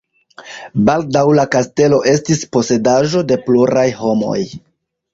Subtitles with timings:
[0.89, 4.39] Baldaŭ la kastelo estis posedaĵo de pluraj homoj.